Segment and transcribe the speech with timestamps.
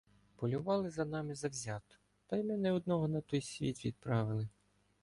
[0.35, 1.95] Полювали за нами завзято—
[2.27, 4.47] та й ми не одного на той світ відправили.